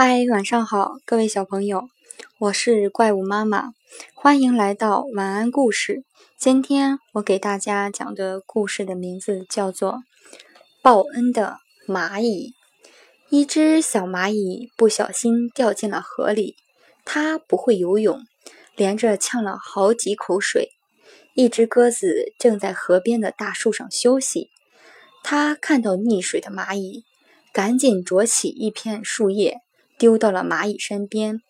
[0.00, 1.88] 嗨，晚上好，各位小朋友，
[2.38, 3.72] 我是怪物妈妈，
[4.14, 6.04] 欢迎来到晚安故事。
[6.38, 9.94] 今天我给大家讲的故事的名字叫做
[10.84, 11.56] 《报恩的
[11.88, 12.54] 蚂蚁》。
[13.28, 16.54] 一只小蚂蚁不小心掉进了河里，
[17.04, 18.20] 它不会游泳，
[18.76, 20.68] 连着呛了好几口水。
[21.34, 24.50] 一只鸽子正在河边的大树上休息，
[25.24, 27.02] 它看到溺水的蚂蚁，
[27.52, 29.58] 赶紧啄起一片树叶。
[29.98, 31.40] 丢到了蚂蚁身边，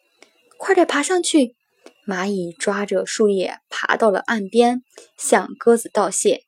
[0.57, 1.55] 快点爬上去！
[2.07, 4.83] 蚂蚁抓着树叶爬到了岸边，
[5.19, 6.41] 向鸽子道谢：“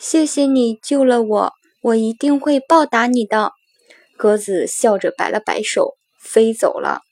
[0.00, 3.52] 谢谢你救了我，我一定会报答你的。”
[4.16, 7.02] 鸽子笑着摆了摆手，飞走了。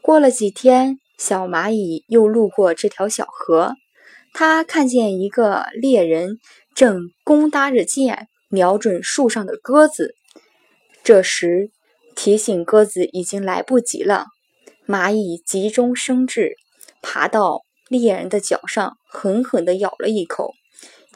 [0.00, 3.74] 过了几天，小蚂蚁又路过这条小河，
[4.32, 6.38] 它看见一个猎人
[6.74, 10.16] 正弓搭着箭，瞄准树上的鸽子。
[11.04, 11.70] 这时，
[12.14, 14.26] 提醒鸽子已经来不及了。
[14.86, 16.56] 蚂蚁急中生智，
[17.00, 20.54] 爬到猎人的脚上，狠狠地咬了一口。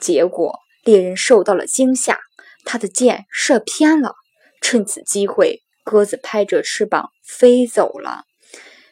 [0.01, 2.19] 结果猎人受到了惊吓，
[2.65, 4.15] 他的箭射偏了。
[4.61, 8.25] 趁此机会，鸽子拍着翅膀飞走了。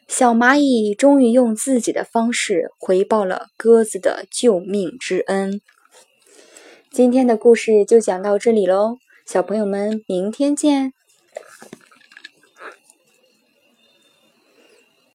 [0.06, 5.60] 小蚂蚁终于用自己的方式回报了鸽子的救命之恩。
[6.90, 10.92] 今天的故事就讲到这里喽，小朋友们，明天见。